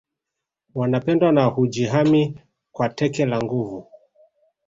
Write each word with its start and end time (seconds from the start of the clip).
Wanapendwa 0.75 1.31
na 1.31 1.45
hujihami 1.45 2.39
kwa 2.71 2.89
teke 2.89 3.25
la 3.25 3.39
nguvu 3.39 3.87